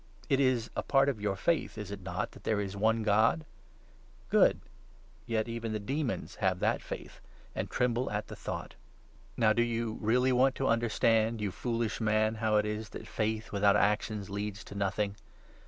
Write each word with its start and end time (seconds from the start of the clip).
It 0.29 0.39
is 0.39 0.71
a 0.75 0.81
part 0.81 1.09
of 1.09 1.17
19 1.17 1.21
your 1.23 1.35
Faith, 1.35 1.77
is 1.77 1.91
it 1.91 2.01
not, 2.01 2.31
that 2.31 2.43
there 2.43 2.59
is 2.59 2.75
one 2.75 3.03
God? 3.03 3.45
Good; 4.29 4.59
yet 5.27 5.47
even 5.47 5.73
the 5.73 5.79
demons 5.79 6.37
have 6.37 6.57
that 6.57 6.81
faith, 6.81 7.21
and 7.53 7.69
tremble 7.69 8.09
at 8.09 8.25
the 8.27 8.35
thought. 8.35 8.73
Now 9.37 9.53
20 9.53 9.57
do 9.61 9.69
you 9.69 9.99
really 10.01 10.31
want 10.31 10.55
to 10.55 10.65
understand, 10.67 11.39
you 11.39 11.51
foolish 11.51 12.01
man, 12.01 12.33
how 12.41 12.55
it 12.57 12.65
is 12.65 12.89
that 12.89 13.07
faith 13.07 13.51
without 13.51 13.75
actions 13.75 14.31
leads 14.31 14.63
to 14.63 14.73
nothing 14.73 15.17